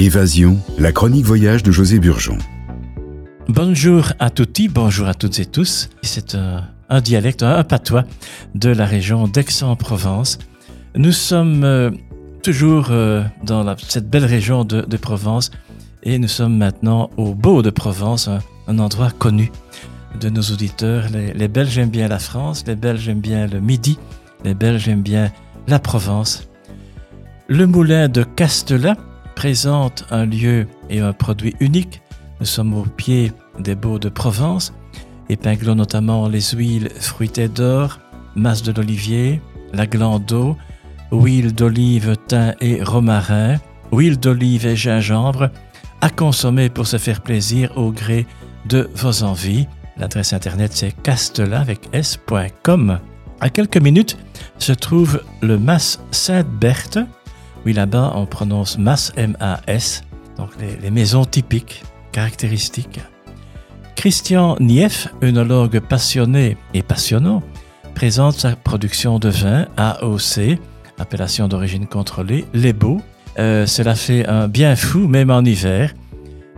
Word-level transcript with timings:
Évasion, 0.00 0.58
la 0.78 0.92
chronique 0.92 1.24
voyage 1.24 1.64
de 1.64 1.72
José 1.72 1.98
Burgeon. 1.98 2.38
Bonjour 3.48 4.12
à 4.20 4.30
tutti, 4.30 4.68
bonjour 4.68 5.08
à 5.08 5.14
toutes 5.14 5.40
et 5.40 5.44
tous. 5.44 5.90
C'est 6.02 6.36
un, 6.36 7.00
dialecte, 7.00 7.42
un 7.42 7.64
patois 7.64 8.04
de 8.54 8.68
la 8.68 8.86
région 8.86 9.26
d'Aix-en-Provence. 9.26 10.38
Nous 10.94 11.10
sommes 11.10 11.64
euh, 11.64 11.90
toujours 12.44 12.88
euh, 12.92 13.24
dans 13.42 13.76
cette 13.76 14.08
belle 14.08 14.24
région 14.24 14.62
de, 14.62 14.96
Provence 14.96 15.50
et 16.04 16.20
nous 16.20 16.28
sommes 16.28 16.56
maintenant 16.56 17.10
au 17.16 17.34
Beau 17.34 17.62
de 17.62 17.70
Provence, 17.70 18.28
un, 18.68 18.78
endroit 18.78 19.10
connu 19.10 19.50
de 20.20 20.28
nos 20.28 20.42
auditeurs. 20.42 21.08
Les, 21.12 21.32
les, 21.32 21.48
Belges 21.48 21.76
aiment 21.76 21.90
bien 21.90 22.06
la 22.06 22.20
France, 22.20 22.62
les 22.68 22.76
Belges 22.76 23.08
aiment 23.08 23.20
bien 23.20 23.48
le 23.48 23.58
Midi, 23.58 23.98
les 24.44 24.54
Belges 24.54 24.88
aiment 24.88 25.02
bien 25.02 25.32
la 25.66 25.80
Provence. 25.80 26.48
Le 27.48 27.66
moulin 27.66 28.06
de 28.08 28.22
Castelat 28.22 28.96
présente 29.38 30.04
un 30.10 30.26
lieu 30.26 30.66
et 30.90 30.98
un 30.98 31.12
produit 31.12 31.54
unique. 31.60 32.02
Nous 32.40 32.46
sommes 32.46 32.74
au 32.74 32.82
pied 32.82 33.30
des 33.60 33.76
Beaux 33.76 34.00
de 34.00 34.08
Provence, 34.08 34.74
épinglons 35.28 35.76
notamment 35.76 36.26
les 36.26 36.40
huiles 36.40 36.90
fruitées 36.98 37.46
d'or, 37.46 38.00
masse 38.34 38.64
de 38.64 38.72
l'olivier, 38.72 39.40
la 39.72 39.86
glande 39.86 40.24
d'eau, 40.24 40.56
huile 41.12 41.54
d'olive, 41.54 42.16
thym 42.26 42.52
et 42.60 42.82
romarin, 42.82 43.58
huile 43.92 44.18
d'olive 44.18 44.66
et 44.66 44.74
gingembre, 44.74 45.50
à 46.00 46.10
consommer 46.10 46.68
pour 46.68 46.88
se 46.88 46.98
faire 46.98 47.20
plaisir 47.20 47.70
au 47.78 47.92
gré 47.92 48.26
de 48.66 48.90
vos 48.96 49.22
envies. 49.22 49.68
L'adresse 49.98 50.32
internet 50.32 50.72
c'est 50.74 51.00
castela 51.04 51.60
avec. 51.60 51.88
À 53.40 53.50
quelques 53.50 53.80
minutes 53.80 54.18
se 54.58 54.72
trouve 54.72 55.22
le 55.42 55.58
Mas 55.60 56.00
Sainte-Berthe, 56.10 56.98
là-bas, 57.72 58.12
on 58.14 58.26
prononce 58.26 58.78
MAS, 58.78 59.12
M-A-S, 59.16 60.02
donc 60.36 60.50
les, 60.60 60.90
maisons 60.90 61.24
typiques, 61.24 61.82
caractéristiques. 62.12 63.00
Christian 63.96 64.56
Nief, 64.60 65.08
œnologue 65.22 65.80
passionné 65.80 66.56
et 66.74 66.82
passionnant, 66.82 67.42
présente 67.94 68.34
sa 68.34 68.54
production 68.54 69.18
de 69.18 69.28
vin 69.28 69.66
AOC, 69.76 70.58
appellation 70.98 71.48
d'origine 71.48 71.86
contrôlée, 71.86 72.44
les 72.54 72.72
beaux. 72.72 73.00
Euh, 73.38 73.66
cela 73.66 73.94
fait 73.94 74.26
un 74.26 74.48
bien 74.48 74.76
fou, 74.76 75.08
même 75.08 75.30
en 75.30 75.44
hiver, 75.44 75.94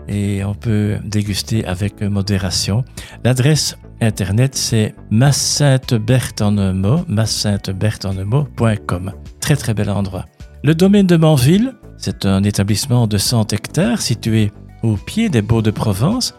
et 0.08 0.44
on 0.44 0.55
peut 0.55 0.98
déguster 1.05 1.64
avec 1.64 2.03
modération. 2.03 2.84
L'adresse 3.25 3.77
internet, 4.00 4.55
c'est 4.55 4.94
massainte-berthe 5.11 6.42
en 6.42 6.58
un 6.58 6.72
mot, 6.72 7.05
en 7.08 8.19
un 8.19 8.25
mot.com. 8.25 9.12
Très 9.41 9.56
très 9.56 9.75
bel 9.75 9.91
endroit. 9.91 10.27
Le 10.62 10.75
domaine 10.75 11.06
de 11.06 11.16
Manville, 11.16 11.72
c'est 11.97 12.27
un 12.27 12.44
établissement 12.44 13.06
de 13.06 13.16
100 13.16 13.55
hectares 13.55 14.03
situé 14.03 14.53
au 14.83 14.97
pied 14.97 15.30
des 15.30 15.41
Baux 15.41 15.62
de 15.62 15.70
Provence. 15.70 16.34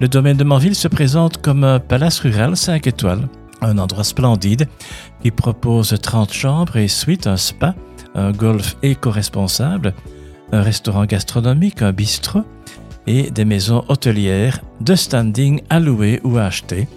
Le 0.00 0.08
domaine 0.08 0.38
de 0.38 0.44
Manville 0.44 0.74
se 0.74 0.88
présente 0.88 1.42
comme 1.42 1.64
un 1.64 1.78
palace 1.78 2.20
rural 2.20 2.56
5 2.56 2.86
étoiles, 2.86 3.28
un 3.60 3.76
endroit 3.76 4.04
splendide 4.04 4.68
qui 5.22 5.30
propose 5.30 5.94
30 6.00 6.32
chambres 6.32 6.78
et 6.78 6.88
suites, 6.88 7.26
un 7.26 7.36
spa, 7.36 7.74
un 8.14 8.32
golf 8.32 8.76
éco-responsable, 8.82 9.92
un 10.50 10.62
restaurant 10.62 11.04
gastronomique, 11.04 11.82
un 11.82 11.92
bistrot 11.92 12.44
et 13.06 13.30
des 13.30 13.44
maisons 13.44 13.84
hôtelières 13.88 14.62
de 14.80 14.94
standing 14.94 15.60
à 15.68 15.78
louer 15.78 16.22
ou 16.24 16.38
à 16.38 16.44
acheter. 16.44 16.88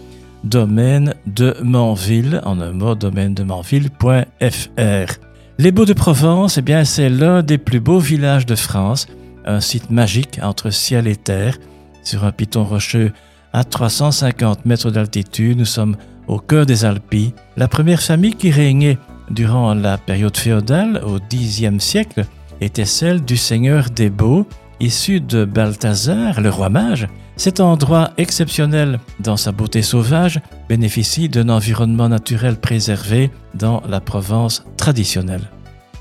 Domaine 0.46 1.16
de 1.28 1.54
Manville, 1.62 2.40
en 2.46 2.62
un 2.62 2.72
mot, 2.72 2.96
domaine 2.96 3.34
de 3.34 3.44
Manville.fr. 3.44 5.31
Les 5.62 5.72
Beaux 5.72 5.86
de 5.86 5.94
Provence, 5.94 6.58
eh 6.58 6.64
bien, 6.64 6.84
c'est 6.86 7.08
l'un 7.08 7.44
des 7.44 7.60
plus 7.60 7.80
beaux 7.80 8.00
villages 8.00 8.48
de 8.48 8.56
France, 8.56 9.06
un 9.46 9.60
site 9.60 9.92
magique 9.92 10.40
entre 10.42 10.72
ciel 10.72 11.06
et 11.06 11.16
terre, 11.16 11.60
sur 12.04 12.24
un 12.24 12.32
piton 12.32 12.64
rocheux 12.64 13.12
à 13.54 13.64
350 13.64 14.66
mètres 14.66 14.90
d'altitude. 14.90 15.60
Nous 15.60 15.66
sommes 15.66 15.98
au 16.28 16.40
cœur 16.40 16.66
des 16.66 16.84
Alpes. 16.84 17.36
La 17.58 17.68
première 17.68 18.02
famille 18.02 18.34
qui 18.34 18.50
régnait 18.50 18.98
durant 19.30 19.76
la 19.76 20.00
période 20.00 20.36
féodale 20.36 21.00
au 21.06 21.20
Xe 21.20 21.78
siècle 21.78 22.26
était 22.60 22.86
celle 22.86 23.24
du 23.24 23.38
seigneur 23.38 23.92
des 23.92 24.10
Beaux, 24.10 24.48
issu 24.80 25.22
de 25.22 25.46
Balthazar, 25.46 26.42
le 26.42 26.50
roi 26.50 26.70
mage, 26.70 27.08
cet 27.38 27.60
endroit 27.60 28.12
exceptionnel 28.18 29.00
dans 29.20 29.38
sa 29.38 29.52
beauté 29.52 29.84
sauvage 29.84 30.40
bénéficie 30.70 31.30
d'un 31.30 31.50
environnement 31.50 32.10
naturel 32.10 32.56
préservé 32.56 33.30
dans 33.54 33.82
la 33.88 34.00
Provence 34.00 34.66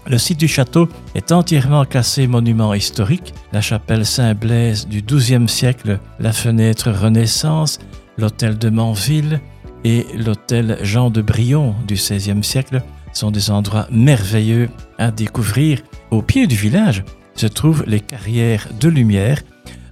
Le 0.07 0.17
site 0.17 0.41
du 0.41 0.49
château 0.49 0.89
est 1.15 1.33
entièrement 1.33 1.85
classé 1.85 2.27
monument 2.27 2.73
historique. 2.73 3.35
La 3.53 3.61
chapelle 3.61 4.07
Saint-Blaise 4.07 4.89
du 4.89 5.03
XIIe 5.03 5.49
siècle, 5.49 5.99
la 6.19 6.33
fenêtre 6.33 6.91
Renaissance, 6.91 7.79
l'hôtel 8.17 8.57
de 8.57 8.71
Manville 8.71 9.41
et 9.85 10.07
l'hôtel 10.17 10.79
Jean 10.83 11.11
de 11.11 11.21
Brion 11.21 11.75
du 11.87 11.95
XVIe 11.95 12.43
siècle 12.43 12.83
sont 13.13 13.31
des 13.31 13.51
endroits 13.51 13.87
merveilleux 13.91 14.71
à 14.99 15.11
découvrir. 15.11 15.83
Au 16.11 16.23
pied 16.23 16.47
du 16.47 16.57
village 16.57 17.05
se 17.35 17.47
trouvent 17.47 17.85
les 17.87 18.01
carrières 18.01 18.67
de 18.81 18.89
lumière 18.89 19.43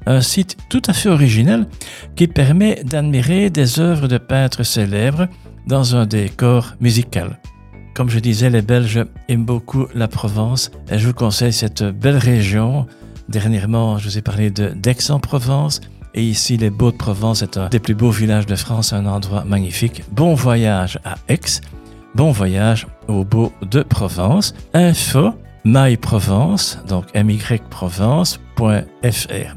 un 0.07 0.23
site 0.23 0.57
tout 0.71 0.83
à 0.87 0.95
fait 0.95 1.11
original 1.11 1.67
qui 2.17 2.27
permet 2.27 2.83
d'admirer 2.85 3.51
des 3.51 3.81
œuvres 3.81 4.09
de 4.09 4.17
peintres 4.17 4.63
célèbres 4.63 5.29
dans 5.67 5.95
un 5.95 6.07
décor 6.07 6.75
musical. 6.81 7.39
Comme 7.99 8.11
je 8.11 8.21
disais, 8.21 8.49
les 8.49 8.63
Belges 8.63 9.05
aiment 9.29 9.45
beaucoup 9.45 9.89
la 9.93 10.07
Provence 10.07 10.71
et 10.89 11.01
je 11.01 11.09
vous 11.09 11.13
conseille 11.13 11.53
cette 11.53 11.83
belle 11.83 12.17
région. 12.17 12.87
Dernièrement, 13.29 13.99
je 13.99 14.09
vous 14.09 14.19
ai 14.19 14.23
parlé 14.23 14.53
d'Aix-en-Provence 14.53 15.81
et 16.15 16.23
ici, 16.23 16.57
les 16.57 16.71
Beaux 16.71 16.93
de 16.93 16.97
Provence 16.97 17.43
est 17.43 17.57
un 17.57 17.69
des 17.69 17.81
plus 17.81 17.97
beaux 17.97 18.13
villages 18.13 18.47
de 18.47 18.55
France, 18.55 18.93
un 18.93 19.05
endroit 19.05 19.43
magnifique. 19.43 20.05
Bon 20.13 20.35
voyage 20.35 21.01
à 21.05 21.17
Aix, 21.29 21.41
bon 22.15 22.31
voyage 22.31 22.87
aux 23.09 23.25
Beaux 23.25 23.53
de 23.69 23.83
Provence. 23.83 24.55
Info 24.75 25.35
myprovence, 25.65 26.79
donc 26.87 27.13
myprovence.fr, 27.17 28.39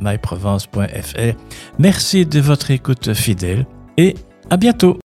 myprovence.fr. 0.01 1.37
Merci 1.77 2.25
de 2.25 2.39
votre 2.39 2.71
écoute 2.71 3.13
fidèle 3.13 3.67
et 3.97 4.15
à 4.49 4.57
bientôt. 4.57 5.00